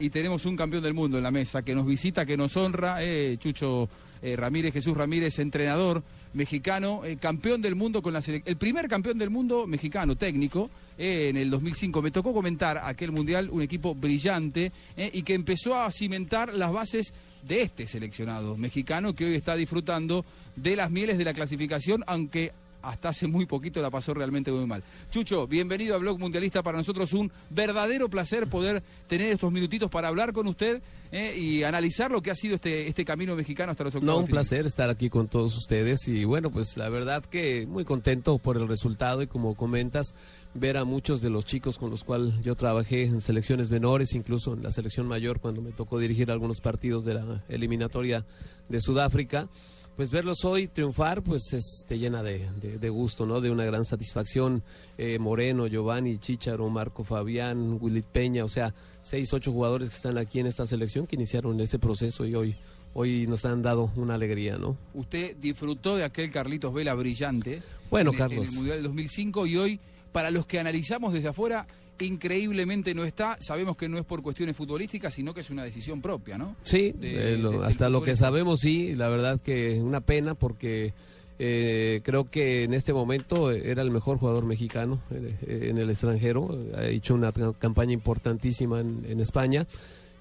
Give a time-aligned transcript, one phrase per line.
[0.00, 2.96] Y tenemos un campeón del mundo en la mesa que nos visita, que nos honra,
[3.00, 3.88] eh, Chucho
[4.22, 8.88] eh, Ramírez, Jesús Ramírez, entrenador mexicano, eh, campeón del mundo con la selección, el primer
[8.88, 10.68] campeón del mundo mexicano técnico
[10.98, 12.02] en el 2005.
[12.02, 17.14] Me tocó comentar aquel mundial, un equipo brillante y que empezó a cimentar las bases
[17.46, 20.24] de este seleccionado mexicano que hoy está disfrutando
[20.56, 22.50] de las mieles de la clasificación, aunque
[22.84, 24.82] hasta hace muy poquito la pasó realmente muy mal.
[25.10, 26.62] Chucho, bienvenido a Blog Mundialista.
[26.62, 31.62] Para nosotros un verdadero placer poder tener estos minutitos para hablar con usted eh, y
[31.62, 34.14] analizar lo que ha sido este, este camino mexicano hasta los octavos.
[34.14, 37.84] No, un placer estar aquí con todos ustedes y bueno, pues la verdad que muy
[37.84, 40.14] contento por el resultado y como comentas,
[40.54, 44.54] ver a muchos de los chicos con los cuales yo trabajé en selecciones menores, incluso
[44.54, 48.24] en la selección mayor cuando me tocó dirigir algunos partidos de la eliminatoria
[48.68, 49.48] de Sudáfrica.
[49.96, 53.40] Pues verlos hoy triunfar, pues es- te llena de, de- de gusto, ¿no?
[53.40, 54.62] De una gran satisfacción.
[54.98, 60.18] Eh, Moreno, Giovanni, Chicharo, Marco Fabián, Willit Peña, o sea, seis, ocho jugadores que están
[60.18, 62.56] aquí en esta selección que iniciaron ese proceso y hoy,
[62.92, 64.76] hoy nos han dado una alegría, ¿no?
[64.94, 67.62] Usted disfrutó de aquel Carlitos Vela brillante.
[67.88, 68.44] Bueno, en, Carlos.
[68.46, 71.68] En el Mundial del 2005 y hoy, para los que analizamos desde afuera,
[72.00, 73.36] increíblemente no está.
[73.40, 76.56] Sabemos que no es por cuestiones futbolísticas, sino que es una decisión propia, ¿no?
[76.62, 80.34] Sí, De- eh, lo- de- hasta lo que sabemos sí, la verdad que una pena
[80.34, 80.92] porque
[81.38, 86.56] eh, creo que en este momento era el mejor jugador mexicano eh, en el extranjero,
[86.76, 89.66] ha hecho una ca- campaña importantísima en, en España.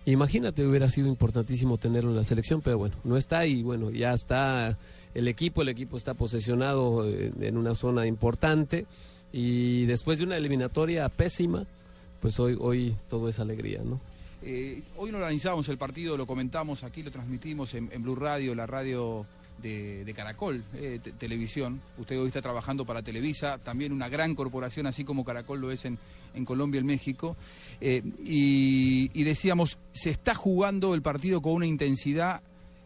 [0.06, 4.12] Imagínate, hubiera sido importantísimo tenerlo en la selección, pero bueno, no está y bueno, ya
[4.12, 4.78] está
[5.14, 8.86] el equipo, el equipo está posesionado eh, en una zona importante
[9.34, 11.66] y después de una eliminatoria pésima,
[12.22, 14.00] pues hoy, hoy todo es alegría, ¿no?
[14.42, 18.66] Eh, hoy no organizamos el partido, lo comentamos aquí, lo transmitimos en, Blue Radio, la
[18.66, 19.26] radio
[19.62, 21.80] de, Caracol, eh, te- televisión.
[21.98, 25.86] Usted hoy está trabajando para Televisa, también una gran corporación, así como Caracol lo es
[25.86, 25.98] en,
[26.36, 27.36] en Colombia y en México.
[27.80, 32.42] Eh, y, y decíamos, se está jugando el partido con una intensidad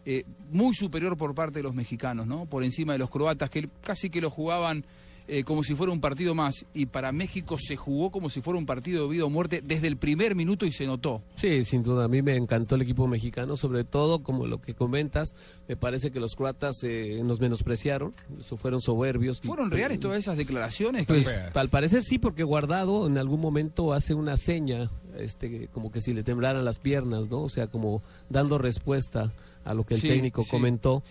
[0.06, 2.46] eh, muy superior por parte de los mexicanos, ¿no?
[2.46, 4.84] Por encima de los croatas, que casi que lo jugaban
[5.28, 6.64] eh, como si fuera un partido más.
[6.74, 9.86] Y para México se jugó como si fuera un partido de vida o muerte desde
[9.86, 11.22] el primer minuto y se notó.
[11.36, 12.04] Sí, sin duda.
[12.04, 15.34] A mí me encantó el equipo mexicano, sobre todo como lo que comentas.
[15.68, 19.40] Me parece que los croatas eh, nos menospreciaron, eso fueron soberbios.
[19.42, 21.06] ¿Fueron reales todas esas declaraciones?
[21.06, 25.90] Pues, Que- al parecer sí, porque Guardado en algún momento hace una seña, este, como
[25.92, 27.42] que si le temblaran las piernas, ¿no?
[27.42, 29.32] O sea, como dando respuesta
[29.64, 30.50] a lo que el Sí, técnico sí.
[30.50, 31.02] comentó.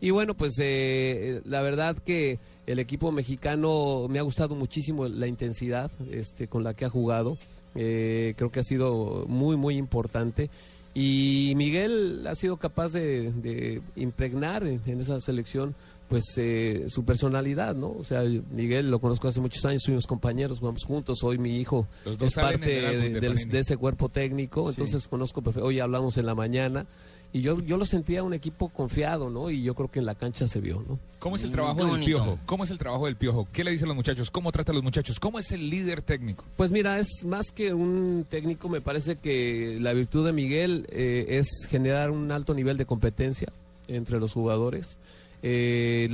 [0.00, 5.26] Y bueno, pues eh, la verdad que el equipo mexicano me ha gustado muchísimo la
[5.26, 7.38] intensidad este, con la que ha jugado.
[7.74, 10.50] Eh, creo que ha sido muy, muy importante.
[10.94, 15.74] Y Miguel ha sido capaz de, de impregnar en, en esa selección
[16.08, 17.90] pues eh, su personalidad, ¿no?
[17.90, 21.86] O sea, Miguel lo conozco hace muchos años, fuimos compañeros, jugamos juntos, hoy mi hijo
[22.04, 26.34] Los dos es parte de, ese cuerpo técnico, entonces conozco perfecto, hoy hablamos en la
[26.34, 26.86] mañana
[27.32, 29.50] y yo, yo lo sentía un equipo confiado, ¿no?
[29.50, 30.98] Y yo creo que en la cancha se vio, ¿no?
[31.18, 32.38] ¿Cómo es el Mm, trabajo qué del piojo?
[32.46, 33.48] ¿Cómo es el trabajo del piojo?
[33.52, 34.30] ¿Qué le dicen los muchachos?
[34.30, 35.18] ¿Cómo trata a los muchachos?
[35.18, 36.44] ¿Cómo es el líder técnico?
[36.56, 41.26] Pues mira, es más que un técnico, me parece que la virtud de Miguel eh,
[41.28, 43.52] es generar un alto nivel de competencia
[43.88, 44.98] entre los jugadores.
[45.42, 46.08] Eh,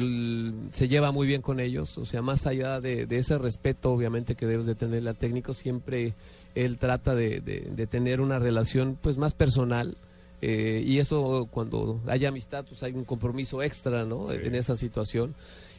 [0.73, 4.35] se lleva muy bien con ellos, o sea, más allá de, de ese respeto, obviamente,
[4.35, 6.13] que debes de tener al técnico, siempre
[6.55, 9.97] él trata de, de- de tener una relación pues más personal.
[10.43, 14.27] eh, y eso cuando hay amistad, pues hay un compromiso extra, ¿no?
[14.27, 14.39] Sí.
[14.43, 15.35] En esa situación.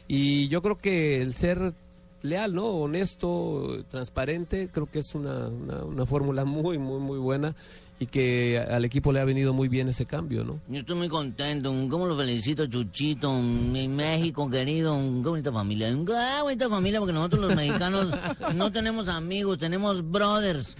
[0.08, 1.74] Y yo creo que el ser
[2.24, 2.66] leal, ¿no?
[2.66, 7.54] Honesto, transparente, creo que es una, una, una fórmula muy, muy, muy buena
[8.00, 10.58] y que al equipo le ha venido muy bien ese cambio, ¿no?
[10.68, 11.72] Yo estoy muy contento.
[11.88, 13.32] ¿Cómo lo felicito, Chuchito?
[13.32, 14.96] Mi México, querido.
[15.22, 15.88] Qué bonita familia.
[15.88, 18.08] Qué bonita familia, porque nosotros los mexicanos
[18.56, 20.76] no tenemos amigos, tenemos brothers.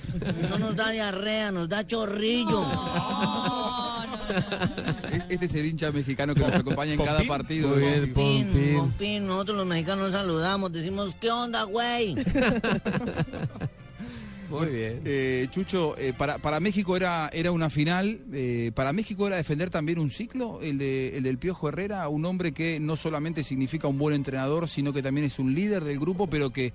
[0.50, 2.64] No nos da diarrea, nos da chorrillo.
[5.28, 7.74] Este es el hincha mexicano que nos acompaña en cada partido.
[8.14, 8.76] Pompín.
[8.76, 12.14] Pompín, nosotros los mexicanos saludamos, decimos, ¿qué onda, güey?
[14.50, 15.00] Muy bien.
[15.04, 19.70] Eh, Chucho, eh, para, para México era, era una final, eh, para México era defender
[19.70, 23.88] también un ciclo, el, de, el del Piojo Herrera, un hombre que no solamente significa
[23.88, 26.72] un buen entrenador, sino que también es un líder del grupo, pero que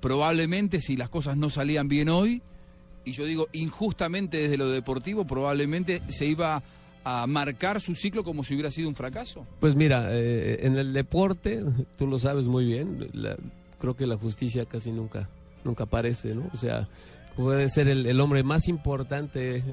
[0.00, 2.40] probablemente si las cosas no salían bien hoy,
[3.04, 6.62] y yo digo injustamente desde lo deportivo, probablemente se iba
[7.22, 9.46] a marcar su ciclo como si hubiera sido un fracaso?
[9.60, 11.62] Pues mira, eh, en el deporte,
[11.96, 13.36] tú lo sabes muy bien, la-
[13.78, 15.28] creo que la justicia casi nunca,
[15.64, 16.50] nunca aparece, ¿no?
[16.52, 16.88] O sea,
[17.36, 19.64] puede ser el, el hombre más importante eh,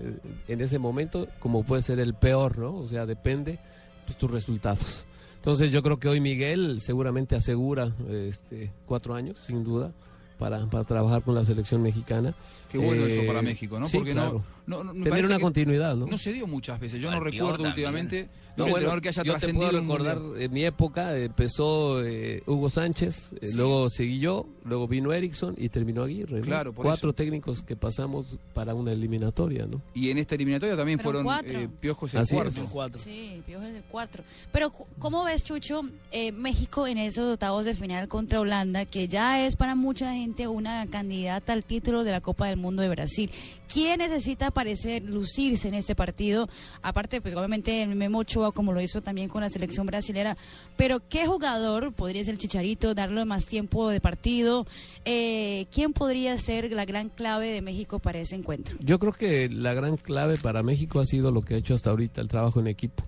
[0.48, 2.76] en ese momento, como puede ser el peor, ¿no?
[2.76, 3.60] O sea, depende
[4.06, 5.06] pues, tus resultados.
[5.38, 9.92] Entonces yo creo que hoy Miguel seguramente asegura este, cuatro años, sin duda,
[10.40, 12.34] para, para trabajar con la selección mexicana.
[12.70, 13.88] Qué bueno eso Eh, para México, ¿no?
[13.88, 14.34] sí, Porque claro.
[14.34, 16.08] no, no, no- me Tener una continuidad, ¿no?
[16.08, 17.02] No se dio muchas veces.
[17.02, 20.54] Yo no recuerdo últimamente No, un bueno, entrenador que haya yo te puedo recordar en
[20.54, 26.04] mi época empezó eh, Hugo Sánchez, eh, luego seguí yo, luego vino Erickson y terminó
[26.04, 26.40] Aguirre.
[26.40, 26.46] ¿no?
[26.46, 27.16] Claro, por Cuatro eso.
[27.16, 29.82] técnicos que pasamos para una eliminatoria, ¿no?
[29.94, 31.60] Y en esta eliminatoria también Pero fueron cuatro.
[31.60, 32.62] eh, Piojos el Así cuarto.
[32.62, 32.70] es.
[32.72, 33.02] Cuatro.
[33.02, 34.24] Sí, Piojo es el 4.
[34.54, 39.46] Pero, ¿cómo ves, Chucho, eh, México en esos octavos de final contra Holanda, que ya
[39.46, 43.30] es para mucha gente una candidata al título de la Copa del Mundo de Brasil?
[43.72, 46.48] ¿Quién necesita aparecer, lucirse en este partido?
[46.82, 50.38] Aparte, pues obviamente el Memo Ochoa, como lo hizo también con la selección brasilera.
[50.78, 54.66] Pero, ¿qué jugador podría ser el Chicharito, darle más tiempo de partido?
[55.06, 58.78] Eh, ¿Quién podría ser la gran clave de México para ese encuentro?
[58.80, 61.90] Yo creo que la gran clave para México ha sido lo que ha hecho hasta
[61.90, 63.04] ahorita, el trabajo en equipo.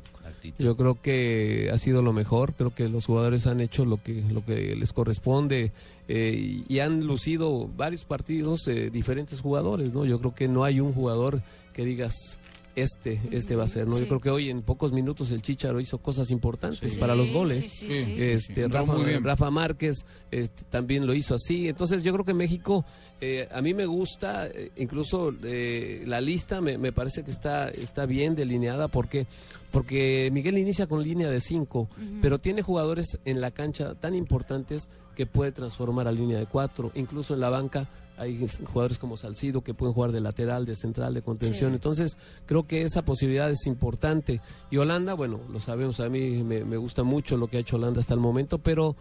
[0.57, 4.21] Yo creo que ha sido lo mejor, creo que los jugadores han hecho lo que,
[4.21, 5.71] lo que les corresponde
[6.07, 10.05] eh, y, han lucido varios partidos eh, diferentes jugadores, ¿no?
[10.05, 11.41] Yo creo que no hay un jugador
[11.73, 12.39] que digas
[12.77, 13.95] este, este va a ser, ¿no?
[13.95, 14.03] Sí.
[14.03, 17.31] Yo creo que hoy en pocos minutos el Chicharo hizo cosas importantes Sí, para los
[17.33, 17.57] goles.
[17.57, 18.15] sí, sí, sí.
[18.17, 18.93] Este, Rafa.
[19.21, 21.67] Rafa Márquez este, también lo hizo así.
[21.67, 22.85] Entonces yo creo que México,
[23.19, 27.67] eh, a mí me gusta, eh, incluso eh, la lista me, me parece que está,
[27.69, 29.25] está bien delineada porque,
[29.71, 31.89] porque Miguel inicia con línea de cinco,
[32.21, 36.91] pero tiene jugadores en la cancha tan importantes que puede transformar a línea de cuatro,
[36.93, 37.89] incluso en la banca.
[38.17, 41.71] Hay jugadores como Salcido que pueden jugar de lateral, de central, de contención.
[41.71, 41.75] Sí.
[41.75, 44.41] Entonces, creo que esa posibilidad es importante.
[44.69, 47.75] Y Holanda, bueno, lo sabemos, a mí me, me gusta mucho lo que ha hecho
[47.75, 48.95] Holanda hasta el momento, pero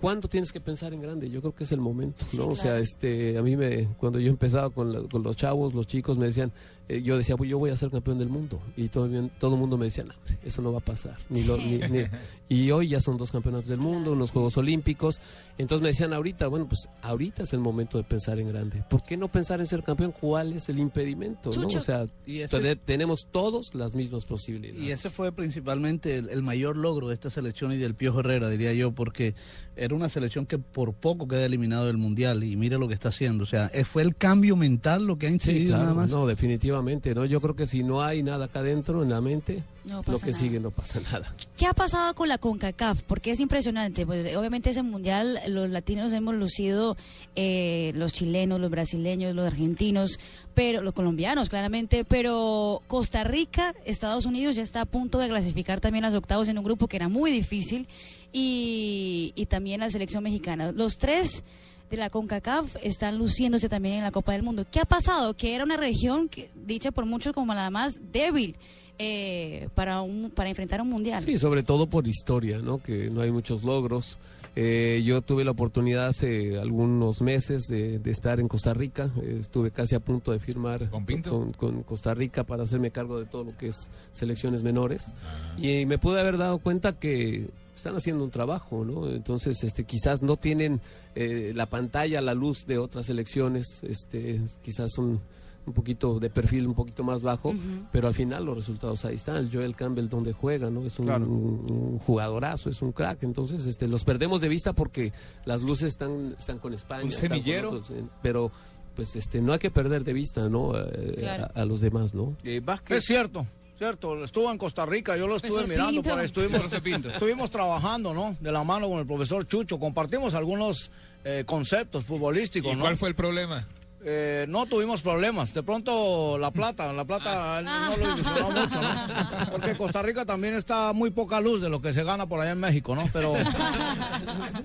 [0.00, 1.28] ¿cuándo tienes que pensar en grande?
[1.30, 2.48] Yo creo que es el momento, Sí, ¿no?
[2.48, 5.86] O sea, este, a mí me, cuando yo empezaba con, la- con los chavos, los
[5.86, 6.52] chicos me decían,
[6.88, 8.60] eh, yo decía, pues yo voy a ser campeón del mundo.
[8.76, 9.08] Y todo,
[9.38, 11.16] todo el mundo me decía, no, eso no va a pasar.
[11.28, 12.04] Ni lo- ni- ni-
[12.48, 15.20] y hoy ya son dos campeonatos del mundo, unos Juegos Olímpicos.
[15.58, 18.82] Entonces me decían ahorita, bueno, pues ahorita es el momento de pensar en grande.
[18.88, 20.12] ¿Por qué no pensar en ser campeón?
[20.18, 21.50] ¿Cuál es el impedimento?
[21.52, 21.66] ¿no?
[21.66, 24.80] O sea, Y ese- tene- tenemos todos las mismas posibilidades.
[24.82, 28.48] Y ese fue principalmente el, el mayor logro de esta selección y del Piojo Herrera,
[28.48, 29.34] diría yo, porque
[29.78, 33.08] era una selección que por poco queda eliminado del Mundial y mire lo que está
[33.10, 33.44] haciendo.
[33.44, 36.10] O sea, eh, fue el cambio mental lo que ha Sí, incidido claro, nada más.
[36.10, 37.24] no, definitivamente, ¿no?
[37.24, 40.26] Yo creo que si no hay nada acá adentro en la mente, No lo que
[40.26, 40.38] nada.
[40.38, 41.34] sigue no pasa nada.
[41.56, 43.02] ¿Qué ha pasado con la CONCACAF?
[43.04, 44.04] Porque es impresionante.
[44.04, 46.96] Pues obviamente ese mundial, los latinos hemos lucido,
[47.34, 50.20] eh, los chilenos, los brasileños, los argentinos,
[50.54, 55.80] pero los colombianos claramente, pero Costa Rica, Estados Unidos ya está a punto de clasificar
[55.80, 57.88] también a los octavos en un grupo que era muy difícil
[58.30, 60.70] y, y también la selección mexicana.
[60.72, 61.44] Los tres
[61.88, 64.66] de la CONCACAF están luciéndose también en la Copa del Mundo.
[64.70, 65.34] ¿Qué ha pasado?
[65.34, 68.56] Que era una región que, dicha por muchos como la más débil
[68.98, 71.22] eh, para, un, para enfrentar un mundial.
[71.22, 72.78] Sí, sobre todo por historia, ¿no?
[72.78, 74.18] Que no hay muchos logros.
[74.56, 79.10] Eh, yo tuve la oportunidad hace algunos meses de, de estar en Costa Rica.
[79.22, 81.30] Eh, estuve casi a punto de firmar ¿Con Pinto?
[81.30, 85.12] con- con Costa Rica para hacerme cargo de todo lo que es selecciones menores.
[85.58, 89.08] Y me pude haber dado cuenta que están haciendo un trabajo, ¿no?
[89.08, 90.80] Entonces, este, quizás no tienen
[91.14, 95.20] eh, la pantalla, la luz de otras selecciones, este, quizás son
[95.68, 97.54] un poquito de perfil un poquito más bajo,
[97.92, 99.36] pero al final los resultados ahí están.
[99.36, 100.84] El Joel Campbell donde juega, ¿no?
[100.84, 101.24] Es un, Claro.
[101.26, 103.22] un- un jugadorazo, es un crack.
[103.22, 105.12] Entonces, este, los perdemos de vista porque
[105.44, 107.04] las luces están, están con España.
[107.04, 107.68] ¿Un semillero?
[107.68, 108.50] otros, eh, pero
[108.96, 110.72] pues este no hay que perder de vista, ¿no?
[110.76, 111.44] Eh, Claro.
[111.54, 112.36] a, a los demás, ¿no?
[112.42, 112.60] Eh.
[112.88, 113.46] Es cierto,
[113.78, 114.24] cierto.
[114.24, 118.36] Estuvo en Costa Rica, yo lo estuve Profesor mirando, por ahí estuvimos, estuvimos trabajando, ¿no?
[118.40, 120.90] De la mano con el profesor Chucho, compartimos algunos
[121.24, 122.80] eh, conceptos futbolísticos, ¿Y ¿no?
[122.82, 123.64] cuál fue el problema?
[124.10, 125.52] Eh, no tuvimos problemas.
[125.52, 129.50] De pronto la plata, la plata él no lo ilusionó mucho, ¿no?
[129.52, 132.52] Porque Costa Rica también está muy poca luz de lo que se gana por allá
[132.52, 133.06] en México, ¿no?
[133.12, 133.34] Pero,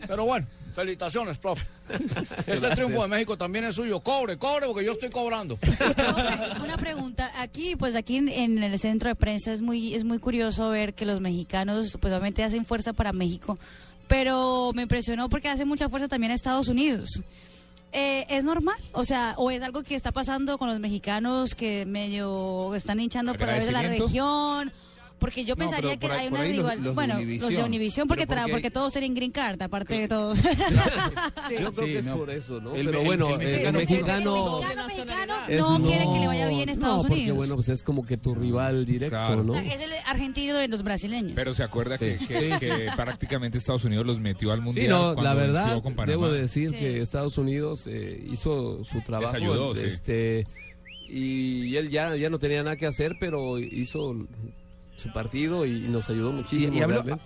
[0.08, 1.66] pero bueno, felicitaciones, profe.
[2.48, 4.00] Este triunfo de México también es suyo.
[4.00, 5.60] Cobre, cobre, porque yo estoy cobrando.
[6.64, 10.20] Una pregunta, aquí, pues aquí en, en el centro de prensa es muy, es muy
[10.20, 13.60] curioso ver que los mexicanos, pues obviamente hacen fuerza para México,
[14.08, 17.10] pero me impresionó porque hace mucha fuerza también a Estados Unidos.
[17.94, 18.76] Eh, ¿Es normal?
[18.92, 23.36] O sea, ¿o es algo que está pasando con los mexicanos que medio están hinchando
[23.36, 24.74] por la vez de la región?
[25.24, 26.84] Porque yo No, pensaría pero que por hay por una rival.
[26.84, 30.38] los bueno, los de Univisión porque, porque porque todos tienen green card, aparte de todos.
[31.50, 32.18] Yo creo Sí, que es no.
[32.18, 32.76] por eso, ¿no?
[32.76, 34.60] El- Pero el- bueno, el el, mexicano- mexicano...
[34.60, 37.38] El mexicano, mexicano es- no quiere que le vaya bien a Estados no, porque Unidos.
[37.38, 39.44] bueno, pues es como que tu rival directo, Claro.
[39.44, 39.54] ¿no?
[39.54, 41.32] O sea, es el argentino de los brasileños.
[41.36, 45.14] Pero se acuerda que, que- que prácticamente Estados Unidos los metió al Mundial Sí, no,
[45.14, 46.76] cuando la verdad, debo decir Sí.
[46.76, 49.36] que Estados Unidos eh, hizo su trabajo.
[49.36, 49.86] ayudó, sí.
[49.86, 50.46] este,
[51.10, 54.16] Y él ya, ya no tenía nada que hacer, pero hizo
[54.96, 56.82] su partido y nos ayudó muchísimo y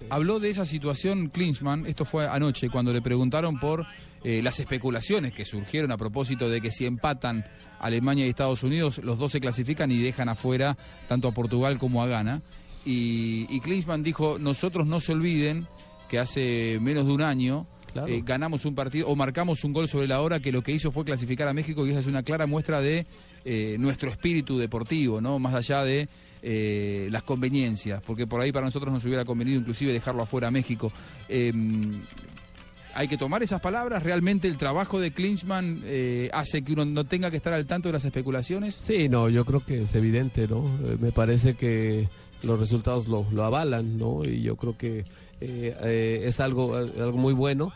[0.09, 3.85] habló, de esa situación Klinsmann, esto fue anoche, cuando le preguntaron por
[4.23, 7.45] eh, las especulaciones que surgieron a propósito de que si empatan
[7.79, 12.01] Alemania y Estados Unidos, los dos se clasifican y dejan afuera tanto a Portugal como
[12.01, 12.41] a Ghana.
[12.85, 15.67] Y, y Klinsmann dijo, nosotros no se olviden
[16.07, 18.07] que hace menos de un año Claro.
[18.09, 20.91] eh, ganamos un partido o marcamos un gol sobre la hora que lo que hizo
[20.91, 23.05] fue clasificar a México y esa es una clara muestra de
[23.45, 25.39] eh, nuestro espíritu deportivo, ¿no?
[25.39, 26.09] Más allá de
[26.41, 30.51] eh, las conveniencias, porque por ahí para nosotros nos hubiera convenido inclusive dejarlo afuera a
[30.51, 30.91] México.
[31.29, 31.51] Eh,
[32.97, 34.01] hay que tomar esas palabras.
[34.01, 37.89] ¿Realmente el trabajo de Klinsmann eh, hace que uno no tenga que estar al tanto
[37.89, 38.73] de las especulaciones?
[38.73, 40.65] Sí, no, yo creo que es evidente, ¿no?
[40.83, 42.09] Eh, me parece que
[42.41, 44.25] los resultados lo, lo avalan, ¿no?
[44.25, 45.03] Y yo creo que eh,
[45.41, 47.71] eh, es algo, algo muy bueno.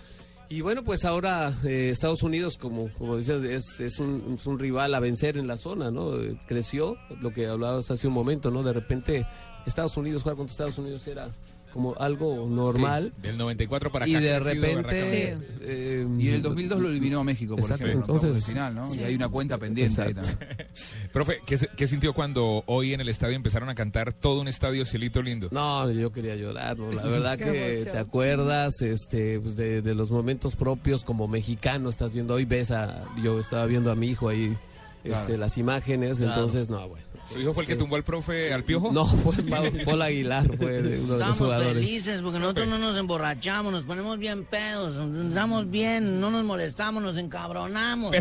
[0.51, 4.93] Y bueno, pues ahora eh, Estados Unidos, como, como es, es, un, es un rival
[4.93, 6.21] a vencer en la zona, ¿no?
[6.21, 8.61] Eh, creció, lo que hablabas hace un momento, ¿no?
[8.61, 9.25] De repente
[9.65, 11.31] Estados Unidos, jugar contra Estados Unidos era
[11.71, 13.13] como algo normal.
[13.21, 14.11] Del 94 para acá.
[14.11, 15.37] Y de repente...
[15.61, 18.75] eh, Y en el 2002 lo eliminó a México, por Exacto, ejemplo, en entonces- final,
[18.75, 18.89] ¿no?
[18.89, 18.99] Sí.
[18.99, 20.37] Y hay una cuenta pendiente ahí también.
[21.13, 25.21] Profe, ¿qué, sintió cuando hoy en el estadio empezaron a cantar todo un estadio Cielito
[25.21, 25.47] Lindo?
[25.51, 26.91] No, yo quería llorar, ¿no?
[26.91, 32.13] La verdad que te acuerdas este, pues de, de los momentos propios como mexicano, estás
[32.13, 34.57] viendo, hoy ves a, yo estaba viendo a mi hijo ahí,
[35.03, 35.37] este, Claro.
[35.37, 36.33] las imágenes, Claro.
[36.33, 37.05] entonces, no, bueno.
[37.31, 38.91] ¿Su hijo fue el que tumbó al profe al piojo?
[38.91, 41.73] No, fue Pa- Paul Aguilar, fue de uno de los Estamos jugadores.
[41.85, 44.95] felices porque nosotros no nos emborrachamos, nos ponemos bien pedos,
[45.27, 48.11] estamos bien, no nos molestamos, nos encabronamos.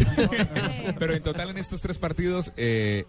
[0.98, 3.04] Pero en total en estos tres partidos, eh,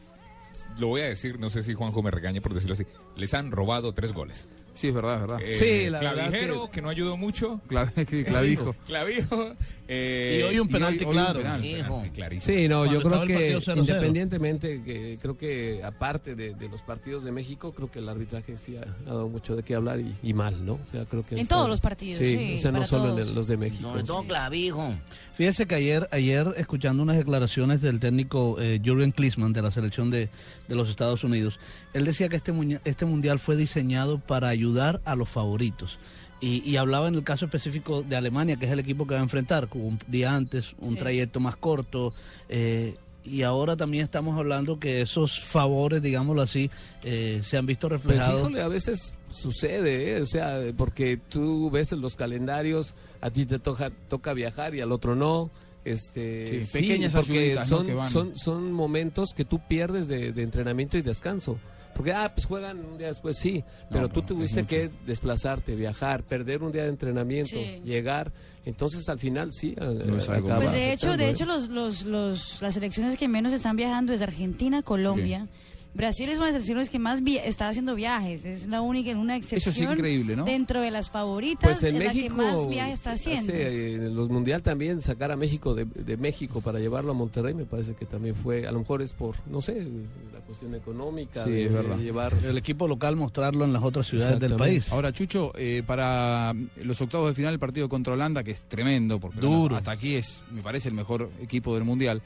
[0.79, 3.51] lo voy a decir, no sé si Juanjo me regañe por decirlo así, les han
[3.51, 4.47] robado tres goles.
[4.73, 5.39] Sí, es verdad, es verdad.
[5.43, 6.81] Eh, Sí, la verdad Clavijero, que...
[6.81, 7.61] no ayudó mucho.
[7.69, 7.91] Clav-
[8.25, 8.73] Clavijo.
[8.87, 9.55] Clavijo.
[9.87, 11.63] eh, Y hoy un penalti hoy- hoy un claro.
[11.63, 11.83] Hijo.
[11.87, 12.57] penalti clarísimo.
[12.57, 13.77] Sí, no, Cuando yo creo que partido 0-0.
[13.79, 18.57] independientemente, que creo que aparte de, de los partidos de México, creo que el arbitraje
[18.57, 20.73] sí ha, ha dado mucho de qué hablar y, y mal, ¿no?
[20.73, 23.15] O sea, creo que En está- todos los partidos, sí, o sea, no solo en
[23.15, 23.27] todos.
[23.29, 23.89] el- los de México.
[23.89, 24.93] Sobre todo clavijo.
[25.35, 30.11] Fíjese que ayer, ayer escuchando unas declaraciones del técnico eh, Jürgen Klinsmann de la selección
[30.11, 30.29] de,
[30.67, 31.59] de los Estados Unidos,
[31.93, 32.53] él decía que este,
[32.85, 35.97] este mundial fue diseñado para ayudar a los favoritos.
[36.39, 39.19] Y, y hablaba en el caso específico de Alemania, que es el equipo que va
[39.19, 40.99] a enfrentar, un día antes, un Sí.
[40.99, 42.13] trayecto más corto.
[42.49, 46.71] eh, y ahora también estamos hablando que esos favores, digámoslo así,
[47.03, 48.39] eh, se han visto Pues reflejados.
[48.41, 50.21] híjole, a veces sucede, ¿eh?
[50.21, 54.81] o sea, porque tú ves en los calendarios, a ti te toca, toca viajar y
[54.81, 55.51] al otro no.
[55.85, 57.77] Este, Sí, pequeñas porque ayuditas, ¿no?
[57.77, 58.09] son, que van.
[58.11, 61.59] son, son momentos que tú pierdes de, de entrenamiento y descanso.
[62.01, 65.75] Porque, ah, pues juegan un día después, sí, pero tú pero es tuviste que desplazarte,
[65.75, 67.79] viajar, perder un día de entrenamiento, Sí.
[67.83, 68.31] llegar.
[68.65, 71.29] Entonces, al final, sí, No es a- algo acaba Pues de hecho, de ¿eh?
[71.29, 75.47] hecho los, los, los, las selecciones que menos están viajando es Argentina, Colombia.
[75.93, 79.35] Brasil es una de las selecciones que más está haciendo viajes, es la única, una
[79.35, 79.91] es excepción.
[79.93, 80.45] increíble, ¿no?
[80.45, 83.41] Dentro de las favoritas, Pues en es la que México, más viajes está haciendo.
[83.53, 87.13] hace, eh, en los mundial también sacar a México de, de México para llevarlo a
[87.13, 89.85] Monterrey me parece que también fue, a lo mejor es por, no sé,
[90.33, 91.97] la cuestión económica, Sí, de, es verdad.
[91.97, 94.91] de llevar el equipo local mostrarlo en las otras ciudades del país.
[94.93, 99.19] Ahora, Chucho, eh, para los octavos de final, el partido contra Holanda, que es tremendo,
[99.19, 99.75] porque Duro.
[99.75, 102.21] hasta aquí es, me parece, el mejor equipo del Mundial.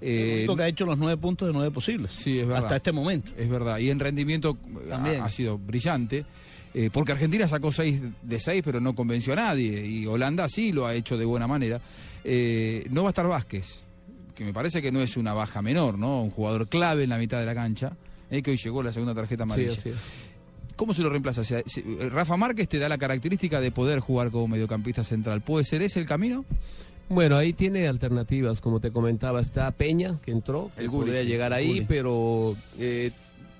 [0.00, 2.12] El Eh, único que ha hecho los nueve puntos de nueve posibles.
[2.16, 2.64] Sí, es verdad.
[2.64, 3.32] Hasta este momento.
[3.36, 3.78] Es verdad.
[3.78, 5.22] Y en rendimiento eh, También.
[5.22, 6.24] ha, ha sido brillante.
[6.74, 9.86] eh, porque Argentina sacó 6 de 6, pero no convenció a nadie.
[9.86, 11.80] Y Holanda sí lo ha hecho de buena manera.
[12.22, 13.82] Eh, no va a estar Vázquez,
[14.34, 16.22] que me parece que no es una baja menor, ¿no?
[16.22, 17.96] Un jugador clave en la mitad de la cancha,
[18.30, 19.72] eh, que hoy llegó la segunda tarjeta amarilla.
[20.76, 21.40] ¿Cómo se lo reemplaza?
[21.40, 25.40] O sea, si- Rafa Márquez te da la característica de poder jugar como mediocampista central.
[25.40, 26.44] ¿Puede ser ese el camino?
[27.08, 31.22] Bueno, ahí tiene alternativas, como te comentaba, está Peña, que entró, El que Gulli, podría
[31.22, 31.84] llegar ahí, Gulli.
[31.86, 33.12] pero eh,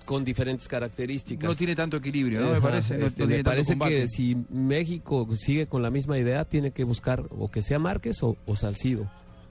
[0.05, 1.49] con diferentes características.
[1.49, 2.53] No tiene tanto equilibrio, ¿no?
[2.53, 2.99] Me parece.
[2.99, 6.45] No, este, no me tiene tanto parece que si México sigue con la misma idea,
[6.45, 9.11] tiene que buscar o que sea Márquez o, o Salcido,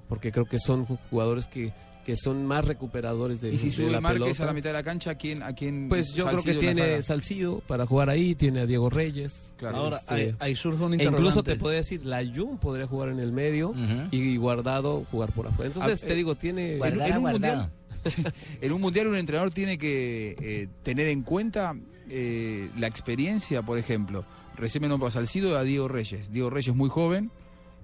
[0.09, 1.71] porque creo que son jugadores que,
[2.05, 4.43] que son más recuperadores de, Y si sube la Márquez pelota.
[4.43, 5.41] a la mitad de la cancha, ¿a quién?
[5.43, 7.01] A quién Pues yo creo que tiene?
[7.01, 9.53] Salcido para jugar ahí, tiene a Diego Reyes.
[9.57, 9.77] Claro.
[9.77, 11.21] Ahora, Este, ahí, ahí surge un E interrogante.
[11.21, 13.73] incluso te podría decir, la Jun podría jugar en el medio
[14.11, 15.67] y Guardado jugar por afuera.
[15.73, 16.77] Entonces, Ah, te eh, digo, tiene...
[16.77, 17.55] Guardado, en un guardado.
[17.63, 17.71] mundial-
[18.61, 21.73] En un mundial un entrenador tiene que eh, tener en cuenta
[22.07, 26.31] eh, la experiencia, por ejemplo, recién me nombró a Salcido y a Diego Reyes.
[26.31, 27.31] Diego Reyes muy joven,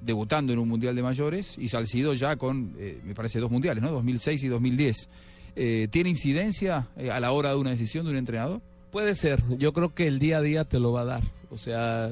[0.01, 3.83] debutando en un mundial de mayores, y Salcido ya con, eh, me parece, dos mundiales,
[3.83, 3.91] ¿no?
[3.91, 5.09] 2006 y 2010.
[5.55, 8.61] Eh, ¿Tiene incidencia eh, a la hora de una decisión de un entrenador?
[8.91, 11.23] Puede ser, yo creo que el día a día te lo va a dar.
[11.49, 12.09] O sea,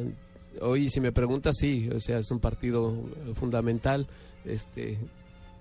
[0.62, 2.93] hoy si me preguntas, sí, o sea, es un partido
[3.36, 4.08] fundamental.
[4.46, 4.98] Este,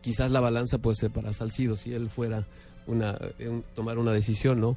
[0.01, 2.47] quizás la balanza puede ser para Salcido si él fuera
[2.87, 4.77] una un- tomar una decisión, ¿no?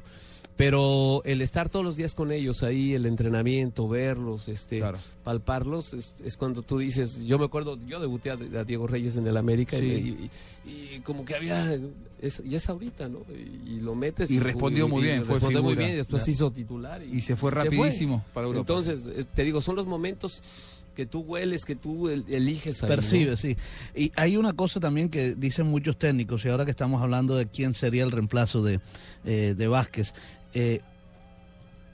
[0.56, 4.98] Pero el estar todos los días con ellos ahí, el entrenamiento, verlos, este, Claro.
[5.24, 9.16] palparlos, es, es cuando tú dices, yo me acuerdo, yo debuté a, a Diego Reyes
[9.16, 9.84] en el América Sí.
[9.86, 11.74] y, y- y como que había,
[12.20, 13.20] es, y es ahorita, ¿no?
[13.30, 16.32] Y, y lo metes Y respondió muy bien, fue respondió muy bien, y después Ya.
[16.32, 18.60] hizo titular Y se fue rapidísimo para Europa.
[18.60, 20.42] Entonces, es- te digo, son los momentos
[20.94, 22.94] que tú hueles, que tú el- eliges ahí, ¿no?
[22.96, 23.56] Percibe, sí.
[23.96, 27.46] Y hay una cosa también que dicen muchos técnicos, y ahora que estamos hablando de
[27.46, 28.80] quién sería el reemplazo de,
[29.24, 30.12] eh, de Vázquez.
[30.54, 30.80] Eh,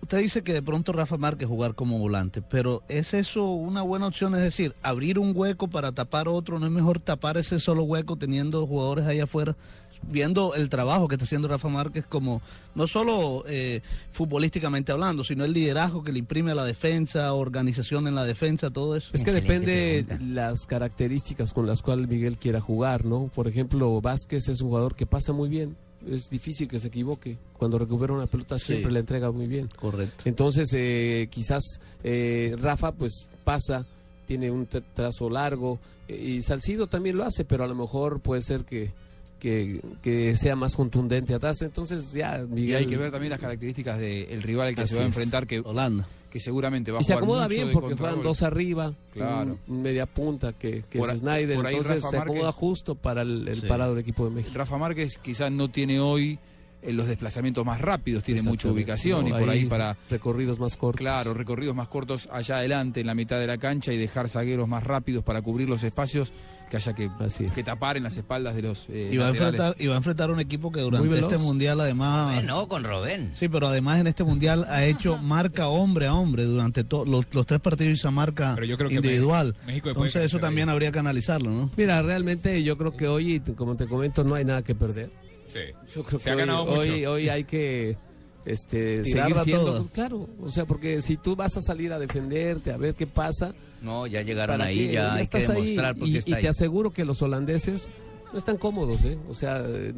[0.03, 4.07] usted dice que de pronto Rafa Márquez jugar como volante, pero ¿es eso una buena
[4.07, 4.35] opción?
[4.35, 8.17] Es decir, abrir un hueco para tapar otro, ¿no es mejor tapar ese solo hueco
[8.17, 9.57] teniendo jugadores ahí afuera?
[10.01, 12.41] Viendo el trabajo que está haciendo Rafa Márquez como,
[12.77, 13.81] no solo eh,
[14.13, 18.71] futbolísticamente hablando, sino el liderazgo que le imprime a la defensa, organización en la defensa,
[18.71, 19.11] todo eso.
[19.13, 20.41] Es que Excelente depende pregunta.
[20.41, 23.27] las características con las cuales Miguel quiera jugar, ¿no?
[23.35, 25.77] Por ejemplo, Vázquez es un jugador que pasa muy bien.
[26.07, 27.37] Es difícil que se equivoque.
[27.57, 28.67] Cuando recupera una pelota Sí.
[28.67, 29.69] siempre la entrega muy bien.
[29.77, 30.25] Correcto.
[30.27, 31.63] Entonces, eh, quizás
[32.05, 33.85] eh, Rafa pues pasa,
[34.27, 38.21] tiene un tra- trazo largo eh, y Salcido también lo hace, pero a lo mejor
[38.21, 38.93] puede ser que,
[39.41, 41.63] que, que sea más contundente atrás.
[41.63, 42.77] Entonces ya Y Miguel...
[42.77, 45.47] hay que ver también las características del rival al que Así se va a enfrentar,
[45.47, 46.07] que, Holanda.
[46.31, 49.59] Que seguramente va a Y se acomoda mucho bien de porque juegan dos arriba, Claro.
[49.67, 52.95] media punta que, que Por es Snyder, por ahí entonces Rafa se acomoda Márquez- justo
[52.95, 53.67] para el, el Sí.
[53.67, 54.53] parado del equipo de México.
[54.59, 56.39] Rafa Márquez quizás no tiene hoy
[56.83, 60.77] eh, los desplazamientos más rápidos, tiene mucha ubicación y No, por ahí para, recorridos más
[60.77, 60.99] cortos.
[61.01, 64.69] claro, recorridos más cortos allá adelante en la mitad de la cancha y dejar zagueros
[64.69, 66.33] más rápidos para cubrir los espacios
[66.71, 67.53] que haya que, Así es.
[67.53, 69.97] que tapar en las espaldas de los eh, Y va, a enfrentar, y va a
[69.97, 72.35] enfrentar un equipo que durante este mundial además...
[72.35, 73.33] Bueno, con Robén.
[73.35, 77.25] Sí, pero además en este mundial ha hecho marca hombre a hombre durante to- los,
[77.35, 79.47] los tres partidos hizo marca Pero yo creo que individual.
[79.47, 80.75] México- México Entonces eso también ahí.
[80.75, 81.71] habría que analizarlo, ¿no?
[81.77, 85.11] Mira, realmente yo creo que hoy, como te comento, no hay nada que perder.
[85.49, 85.61] Sí.
[85.95, 86.79] Yo creo Se que ha hoy, ganado mucho.
[86.81, 87.97] hoy, hoy hay que
[88.45, 89.65] este, Tirarla seguir siendo...
[89.79, 89.91] toda.
[89.93, 93.55] Claro, o sea, porque si tú vas a salir a defenderte, a ver qué pasa...
[93.83, 94.93] No, ya llegaron ¿para ahí, qué?
[94.95, 96.43] ya hay que estás ahí demostrar por qué y, está y ahí.
[96.43, 97.91] te aseguro que los holandeses
[98.33, 99.19] no están cómodos, ¿eh?
[99.29, 99.95] O sea, eh,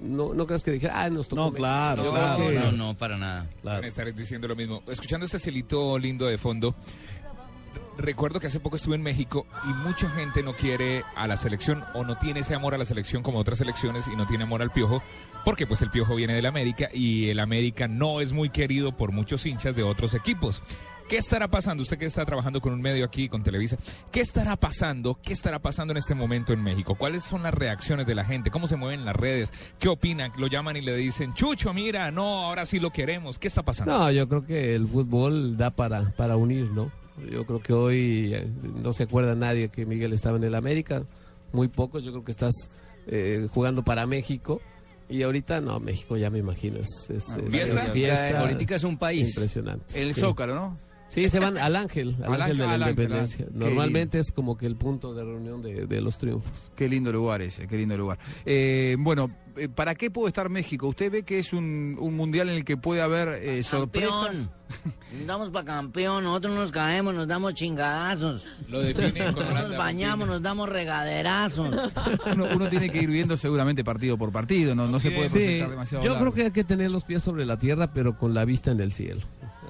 [0.00, 1.58] no, no creas que dijera, ah, nos tocó No, México".
[1.62, 3.48] claro, Yo que- no, no, para nada.
[3.62, 4.82] Van a estar diciendo lo mismo.
[4.88, 6.74] Escuchando este celito lindo de fondo,
[7.98, 11.84] recuerdo que hace poco estuve en México y mucha gente no quiere a la selección
[11.94, 14.62] o no tiene ese amor a la selección como otras selecciones y no tiene amor
[14.62, 15.02] al piojo,
[15.44, 19.12] porque pues el piojo viene del América y el América no es muy querido por
[19.12, 20.62] muchos hinchas de otros equipos.
[21.08, 21.82] ¿Qué estará pasando?
[21.82, 23.76] Usted que está trabajando con un medio aquí, con Televisa,
[24.10, 25.18] ¿qué estará pasando?
[25.22, 26.94] ¿Qué estará pasando en este momento en México?
[26.94, 28.50] ¿Cuáles son las reacciones de la gente?
[28.50, 29.52] ¿Cómo se mueven las redes?
[29.78, 30.32] ¿Qué opinan?
[30.38, 33.38] Lo llaman y le dicen, Chucho, mira, no, ahora sí lo queremos.
[33.38, 33.92] ¿Qué está pasando?
[33.92, 36.90] No, yo creo que el fútbol da para, para unir, ¿no?
[37.30, 41.04] Yo creo que hoy eh, no se acuerda nadie que Miguel estaba en el América,
[41.52, 42.70] muy pocos, yo creo que estás
[43.06, 44.60] eh, jugando para México.
[45.08, 47.84] Y ahorita no, México ya me imagino, es, es- es- ¿Fiesta?
[47.84, 48.40] es fiesta.
[48.40, 49.28] Ahorita es un país.
[49.36, 50.00] Impresionante.
[50.00, 50.20] El sí.
[50.20, 50.78] Zócalo, ¿no?
[51.12, 53.44] Sí, se van al Ángel, al, Al Ángel de la Ángel, al Ángel, Independencia.
[53.46, 56.72] qué Normalmente es como que el punto de reunión de, de los triunfos.
[56.74, 58.18] Qué lindo lugar ese, qué lindo lugar.
[58.46, 60.88] Eh, bueno, eh, ¿para qué puede estar México?
[60.88, 64.10] ¿Usted ve que es un, un mundial en el que puede haber eh, sorpresas?
[64.48, 64.62] Campeón.
[65.18, 68.46] Nos damos para campeón, nosotros nos caemos, nos damos chingadazos.
[68.70, 69.68] Lo define con Nosotros Holanda.
[69.68, 71.68] nos bañamos, nos damos regaderazos.
[72.32, 75.34] Uno, uno tiene que ir viendo seguramente partido por partido, no, no se puede Sí,
[75.40, 76.04] proyectar demasiado.
[76.04, 76.24] yo largo.
[76.24, 78.80] creo que hay que tener los pies sobre la tierra, pero con la vista en
[78.80, 79.20] el cielo.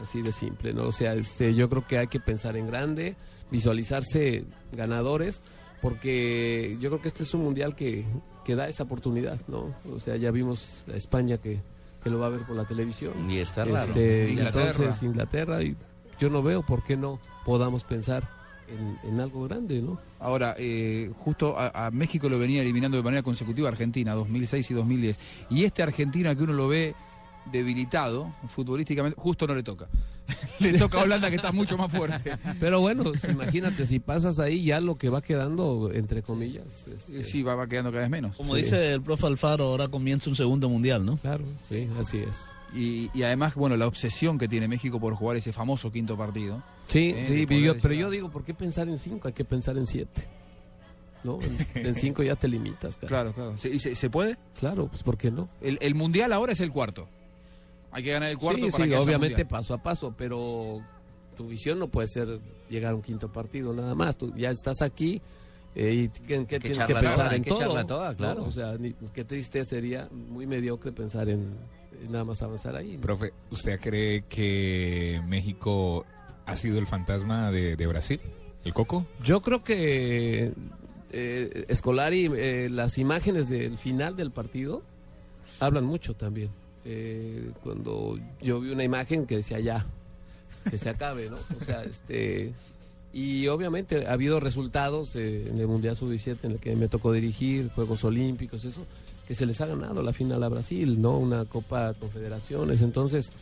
[0.03, 0.89] Así de simple, ¿no?
[0.89, 3.15] O sea, este, yo creo que hay que pensar en grande,
[3.53, 5.45] visualizarse ganadores,
[5.81, 8.05] porque yo creo que este es un mundial que,
[8.45, 9.75] que da esa oportunidad, ¿no?
[9.95, 11.61] O sea, ya vimos a España que,
[12.03, 13.31] que lo va a ver por la televisión.
[13.31, 13.79] Y está raro.
[13.79, 14.71] Este, Inglaterra.
[14.71, 15.77] Entonces, Inglaterra, y
[16.19, 18.29] yo no veo por qué no podamos pensar
[18.69, 20.01] en, en algo grande, ¿no?
[20.19, 24.75] Ahora, eh, justo a, a México lo venía eliminando de manera consecutiva Argentina, 2006 y
[24.75, 25.19] 2010.
[25.51, 26.97] Y este Argentina que uno lo ve
[27.51, 29.89] debilitado futbolísticamente, justo no le toca.
[30.61, 32.39] le toca a Holanda que está mucho más fuerte.
[32.61, 36.87] Pero bueno, imagínate, si pasas ahí ya lo que va quedando, entre comillas.
[36.89, 38.37] este, Sí, va, va quedando cada vez menos.
[38.37, 38.63] Como Sí.
[38.63, 41.17] dice el profe Alfaro, ahora comienza un segundo mundial, ¿no?
[41.19, 42.53] Claro, sí, así es.
[42.75, 46.63] Y, y además, bueno, la obsesión que tiene México por jugar ese famoso quinto partido.
[46.89, 49.29] Sí, Eh, sí, pero yo, pero digo, ¿por qué pensar en cinco?
[49.29, 50.29] Hay que pensar en siete.
[51.25, 51.39] ¿No?
[51.75, 53.09] En, en cinco ya te limitas, cara.
[53.09, 53.59] Claro, claro.
[53.59, 54.37] ¿Se, y se, se puede?
[54.59, 55.49] Claro, pues ¿por qué no?
[55.61, 57.09] El, el mundial ahora es el cuarto.
[57.93, 60.81] Hay que ganar el cuarto Sí, para sí, que obviamente paso a paso, pero
[61.37, 64.17] tu visión no puede ser llegar a un quinto partido nada más.
[64.17, 65.21] Tú ya estás aquí
[65.75, 67.87] eh, y ¿qué, en qué que tienes que pensar toda, en que todo?
[67.87, 68.17] toda, ¿no?
[68.17, 68.45] claro.
[68.45, 71.55] O sea, ni- qué triste sería, muy mediocre pensar en,
[72.03, 72.97] en nada más avanzar ahí.
[72.97, 73.03] ¿no?
[73.03, 76.05] Profe, ¿usted cree que México
[76.47, 78.21] ha sido el fantasma de, de Brasil?
[78.65, 79.07] ¿El coco?
[79.23, 80.53] Yo creo que
[81.11, 84.83] eh, Escolari, eh, las imágenes del final del partido
[85.61, 86.51] hablan mucho también.
[86.85, 89.87] Eh, cuando yo vi una imagen que decía ya,
[90.69, 91.37] que se acabe, ¿no?
[91.37, 92.53] O sea, este.
[93.13, 97.13] Y obviamente ha habido resultados eh, en el Mundial Sub-17 en el que me tocó
[97.13, 98.87] dirigir, Juegos Olímpicos, eso,
[99.33, 101.17] que se les ha ganado la final a Brasil, ¿no?
[101.17, 102.83] Una Copa Confederaciones.
[102.83, 103.33] Entonces,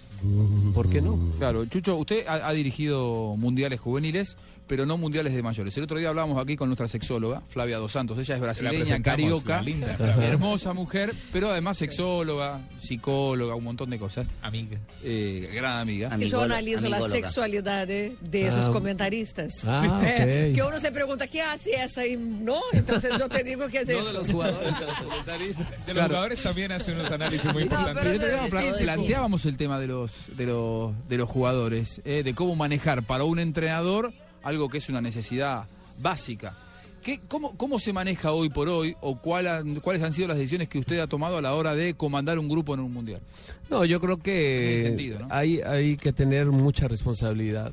[0.73, 1.19] ¿por qué no?
[1.39, 4.37] Claro, Chucho, usted ha, ha dirigido mundiales juveniles,
[4.69, 5.77] pero no mundiales de mayores.
[5.77, 8.17] El otro día hablábamos aquí con nuestra sexóloga, Flavia Dos Santos.
[8.21, 14.29] Ella es brasileña, carioca, linda hermosa mujer, pero además sexóloga, psicóloga, un montón de cosas.
[14.43, 14.79] Amiga.
[15.03, 16.09] Eh, gran amiga.
[16.17, 18.71] Que yo Amigolo- analizo la sexualidad de, de esos Ah.
[18.73, 19.65] comentaristas.
[19.67, 22.07] Ah, Eh, que uno se pregunta, ¿qué hace esa?
[22.07, 24.07] Y no, entonces yo te digo que es No eso.
[24.09, 25.67] de los jugadores, de los comentaristas.
[25.87, 28.81] De los jugadores también hace unos análisis muy No, importantes.
[28.81, 33.25] planteábamos el tema de los de los de los jugadores, eh, de cómo manejar para
[33.25, 34.13] un entrenador
[34.43, 35.65] algo que es una necesidad
[35.99, 36.55] básica.
[37.03, 40.37] ¿Qué, cómo, ¿Cómo se maneja hoy por hoy o cuál han- cuáles han sido las
[40.37, 43.23] decisiones que usted ha tomado a la hora de comandar un grupo en un mundial?
[43.71, 45.27] No, yo creo que ese sentido, ¿no?
[45.31, 47.73] hay, hay que tener mucha responsabilidad.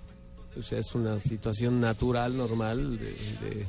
[0.57, 3.65] O sea, es una situación natural, normal, de, de,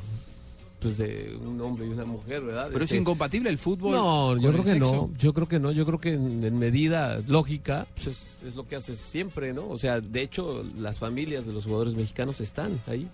[0.80, 2.66] pues de un hombre y una mujer, ¿verdad?
[2.72, 3.92] Pero es Este, incompatible el fútbol.
[3.92, 4.92] No, con yo el creo que sexo?
[5.10, 5.10] no.
[5.18, 5.72] Yo creo que no.
[5.72, 9.68] Yo creo que en, en medida lógica pues es, es lo que hace siempre, ¿no?
[9.68, 13.08] O sea, de hecho, las familias de los jugadores mexicanos están ahí.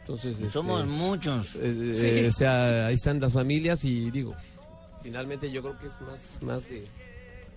[0.00, 1.54] Entonces, este, Somos muchos.
[1.56, 4.34] eh, eh, o sea, ahí están las familias y digo,
[5.02, 6.84] finalmente yo creo que es más, más de,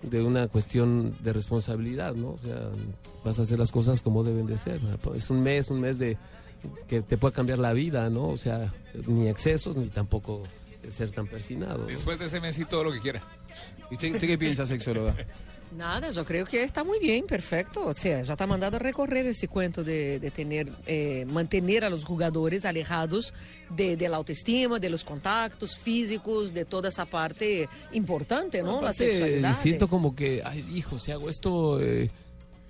[0.02, 2.30] de una cuestión de responsabilidad, ¿no?
[2.30, 2.70] O sea,
[3.24, 4.80] vas a hacer las cosas como deben de ser.
[5.14, 6.16] Es un mes, un mes de
[6.86, 8.28] que te puede cambiar la vida, ¿no?
[8.28, 8.72] O sea,
[9.06, 10.42] ni excesos ni tampoco
[10.90, 11.78] ser tan persinado.
[11.78, 11.86] ¿no?
[11.86, 13.22] Después de ese mes y todo lo que quiera.
[13.90, 15.14] ¿Y usted, usted qué piensa, sexóloga?
[15.76, 17.84] Nada, yo creo que está muy bien, perfecto.
[17.86, 21.90] O sea, ya está mandado a recorrer ese cuento de, de tener, eh, mantener a
[21.90, 23.34] los jugadores alejados
[23.76, 28.72] de, de la autoestima, de los contactos físicos, de toda esa parte importante, ¿no?
[28.72, 29.54] La Aparte, sexualidad.
[29.54, 31.78] siento como que, ay, hijo, si hago esto...
[31.82, 32.10] eh,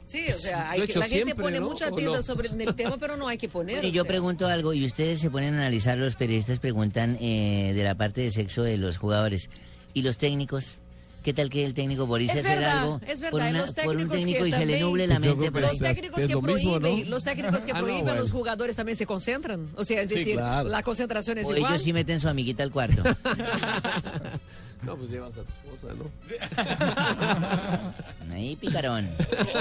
[0.09, 1.69] Sí, o sea, hay he que- la gente siempre, pone ¿no?
[1.69, 2.23] mucha ¿O tiza no?
[2.23, 3.85] sobre el tema, pero no hay que poner.
[3.85, 4.09] Y yo sea.
[4.09, 8.23] pregunto algo, y ustedes se ponen a analizar, los periodistas preguntan eh, de la parte
[8.23, 9.51] de sexo de los jugadores.
[9.93, 10.79] ¿Y los técnicos?
[11.23, 13.51] ¿Qué tal que el técnico por irse Es a hacer verdad, algo es por, verdad,
[13.51, 15.51] una- los por un técnicos técnico que y se le nuble la yo mente?
[15.53, 15.73] por que ahí?
[15.79, 17.11] Los técnicos es que lo mismo, prohíben, ¿no?
[17.11, 18.21] los técnicos que Ah, no, prohíben, bueno.
[18.21, 19.69] los jugadores también se concentran.
[19.75, 20.69] O sea, es Sí, decir, claro.
[20.69, 21.73] la concentración es O igual.
[21.73, 23.03] ellos sí meten su amiguita al cuarto.
[24.83, 26.09] no, pues llevas a tu esposa, ¿no?
[28.35, 29.09] Ahí, picarón.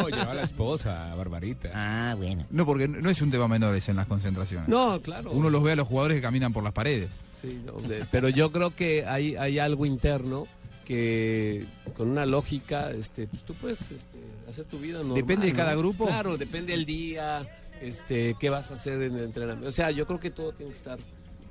[0.02, 1.70] Oh, lleva a la esposa, Barbarita.
[1.74, 2.46] Ah, bueno.
[2.52, 4.70] No, porque no es un tema menor ese en las concentraciones.
[4.70, 5.32] No, claro.
[5.32, 7.10] Uno los ve a los jugadores que caminan por las paredes.
[7.42, 7.74] Sí, no,
[8.12, 10.48] pero yo creo que hay, hay algo interno
[10.88, 11.66] que
[11.98, 14.18] con una lógica, este, pues tú puedes este,
[14.50, 15.16] hacer tu vida normal.
[15.16, 15.58] Depende de ¿no?
[15.58, 16.06] cada grupo.
[16.06, 17.46] Claro, depende del día,
[17.82, 19.68] este, qué vas a hacer en el entrenamiento.
[19.68, 20.98] O sea, yo creo que todo tiene que estar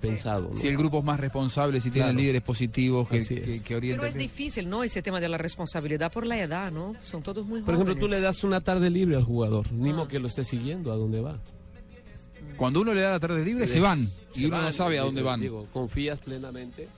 [0.01, 0.49] pensado.
[0.53, 0.57] ¿no?
[0.57, 2.21] Si el grupo es más responsable, si tienen Claro.
[2.21, 3.63] líderes positivos que, que, es.
[3.63, 4.09] que Pero orientan.
[4.09, 4.83] es difícil, ¿no?
[4.83, 6.95] Ese tema de la responsabilidad por la edad, ¿no?
[7.01, 8.21] Son todos muy Por ejemplo, tú jóvenes.
[8.21, 10.07] le das una tarde libre al jugador, ni Ah.
[10.09, 11.39] que lo esté siguiendo a dónde va.
[12.57, 14.07] Cuando uno le da la tarde libre, se van.
[14.35, 15.41] Y uno no sabe a dónde van.
[15.41, 16.89] Digo, confías plenamente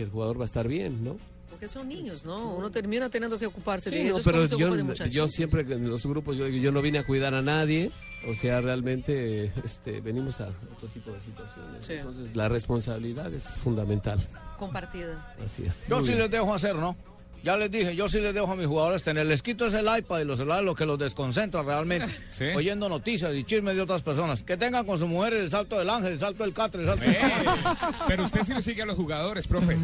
[0.00, 1.16] que el jugador va a estar bien, ¿no?
[1.50, 2.54] Porque son niños, ¿no?
[2.54, 5.90] Uno termina teniendo que ocuparse Sí, de no, ellos pero yo, de yo siempre en
[5.90, 7.90] los grupos yo, yo no vine a cuidar a nadie,
[8.26, 11.84] o sea, realmente este, venimos a otro tipo de situaciones.
[11.84, 11.92] Sí.
[11.94, 14.18] Entonces, la responsabilidad es fundamental.
[14.58, 15.34] Compartida.
[15.44, 15.86] Así es.
[15.88, 16.22] Yo Muy sí bien.
[16.22, 16.96] les dejo hacer, ¿no?
[17.42, 19.26] Ya les dije, yo sí les dejo a mis jugadores tener.
[19.26, 22.08] Les quito ese iPad y los celulares, lo que los desconcentra realmente.
[22.30, 22.46] Sí.
[22.56, 24.42] Oyendo noticias y chismes de otras personas.
[24.42, 27.04] Que tengan con su mujer el salto del ángel, el salto del catre, el salto
[27.04, 27.16] del
[28.06, 29.76] pero usted sí lo sigue a los jugadores, profe.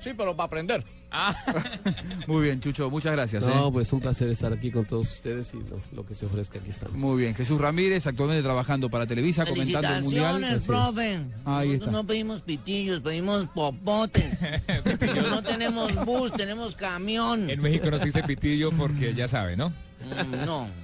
[0.00, 0.84] Sí, pero para aprender.
[2.26, 3.46] Muy bien, Chucho, muchas gracias.
[3.46, 3.70] No, ¿eh?
[3.72, 6.70] pues un placer estar aquí con todos ustedes y lo, lo que se ofrezca aquí
[6.70, 6.96] estamos.
[6.96, 10.60] Muy bien, Jesús Ramírez, actualmente trabajando para Televisa, comentando el Mundial.
[10.66, 11.02] Profe.
[11.12, 11.90] Ahí Nosotros está.
[11.90, 14.40] no pedimos pitillos, pedimos popotes.
[15.30, 17.48] no tenemos bus, tenemos camión.
[17.50, 19.70] En México no se dice pitillo porque ya sabe, ¿no?
[19.70, 20.83] Mm, no.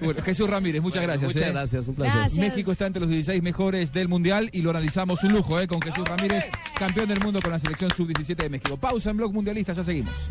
[0.00, 1.34] Bueno, Jesús Ramírez, muchas Bueno, gracias.
[1.34, 1.52] Muchas ¿eh?
[1.52, 2.20] gracias, un placer.
[2.20, 2.38] Gracias.
[2.38, 5.66] México está entre los 16 mejores del Mundial y lo analizamos un lujo ¿eh?
[5.66, 8.76] con Jesús Ramírez, campeón del mundo con la selección sub-17 de México.
[8.76, 10.28] Pausa en Blog Mundialista, ya seguimos.